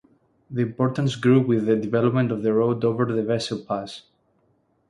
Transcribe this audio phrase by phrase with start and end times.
[0.49, 4.01] The importance grew with the development of the road over the Wechsel Pass.